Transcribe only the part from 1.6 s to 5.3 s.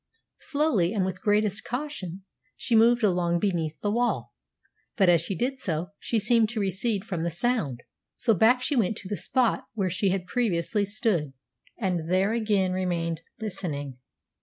caution, she moved along beneath the wall, but as